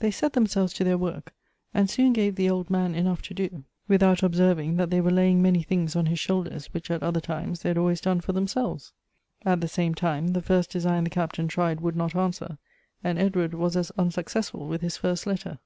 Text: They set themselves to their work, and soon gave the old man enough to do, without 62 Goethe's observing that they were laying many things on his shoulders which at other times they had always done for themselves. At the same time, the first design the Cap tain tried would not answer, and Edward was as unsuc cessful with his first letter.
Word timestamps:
They 0.00 0.10
set 0.10 0.32
themselves 0.32 0.72
to 0.72 0.82
their 0.82 0.98
work, 0.98 1.32
and 1.72 1.88
soon 1.88 2.12
gave 2.12 2.34
the 2.34 2.50
old 2.50 2.70
man 2.70 2.92
enough 2.96 3.22
to 3.22 3.34
do, 3.34 3.62
without 3.86 4.18
62 4.18 4.20
Goethe's 4.20 4.24
observing 4.36 4.76
that 4.78 4.90
they 4.90 5.00
were 5.00 5.12
laying 5.12 5.40
many 5.40 5.62
things 5.62 5.94
on 5.94 6.06
his 6.06 6.18
shoulders 6.18 6.66
which 6.74 6.90
at 6.90 7.04
other 7.04 7.20
times 7.20 7.60
they 7.62 7.68
had 7.70 7.78
always 7.78 8.00
done 8.00 8.20
for 8.20 8.32
themselves. 8.32 8.92
At 9.46 9.60
the 9.60 9.68
same 9.68 9.94
time, 9.94 10.32
the 10.32 10.42
first 10.42 10.70
design 10.72 11.04
the 11.04 11.10
Cap 11.10 11.30
tain 11.34 11.46
tried 11.46 11.80
would 11.82 11.94
not 11.94 12.16
answer, 12.16 12.58
and 13.04 13.16
Edward 13.16 13.54
was 13.54 13.76
as 13.76 13.92
unsuc 13.96 14.24
cessful 14.24 14.66
with 14.66 14.80
his 14.80 14.96
first 14.96 15.24
letter. 15.24 15.60